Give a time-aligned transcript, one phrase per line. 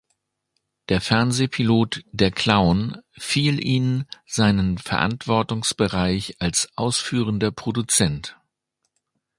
[0.89, 8.35] Der Fernseh-Pilot "Der Clown" fiel ihn seinen Verantwortungsbereich als Ausführender Produzent.